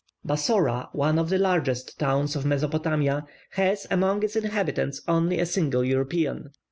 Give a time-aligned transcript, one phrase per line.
[0.25, 5.83] Bassora, one of the largest towns of Mesopotamia, has among its inhabitants only a single
[5.83, 6.49] European.